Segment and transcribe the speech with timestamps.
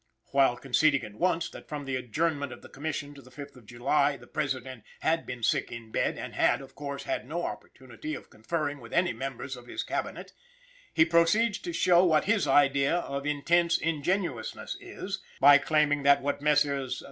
[0.31, 3.67] While conceding at once that from the adjournment of the Commission to the 5th of
[3.67, 8.15] July, the President "had been sick in bed, and had, of course, had no opportunity
[8.15, 10.33] of conferring with any members of his Cabinet;"
[10.91, 16.41] he proceeds to show what his idea of intense ingenuousness is, by claiming that what
[16.41, 16.99] "Messrs.